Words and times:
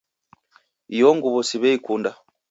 Iyo 0.95 1.07
nguw'o 1.15 1.41
siw'eikunda 1.49 2.11